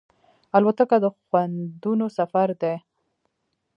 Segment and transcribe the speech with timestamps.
[0.57, 2.75] الوتکه د خوندونو سفر دی.